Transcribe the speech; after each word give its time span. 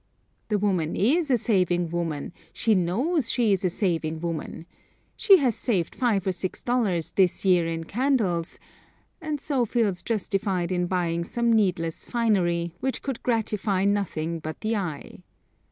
The 0.47 0.57
woman 0.57 0.95
is 0.95 1.29
a 1.29 1.37
saving 1.37 1.91
woman, 1.91 2.33
she 2.53 2.73
knows 2.73 3.31
she 3.31 3.51
is 3.51 3.63
a 3.63 3.69
saving 3.69 4.19
woman. 4.19 4.65
She 5.15 5.37
has 5.37 5.55
saved 5.55 5.93
five 5.93 6.25
or 6.25 6.31
six 6.31 6.63
dollars 6.63 7.11
this 7.11 7.45
year 7.45 7.67
in 7.67 7.83
candles, 7.83 8.57
and 9.21 9.39
so 9.39 9.63
feels 9.63 10.01
justified 10.01 10.71
in 10.71 10.87
buying 10.87 11.23
some 11.23 11.53
needless 11.53 12.03
finery, 12.03 12.73
which 12.79 13.03
could 13.03 13.21
gratify 13.21 13.85
nothing 13.85 14.39
but 14.39 14.61
the 14.61 14.75
eye. 14.75 15.21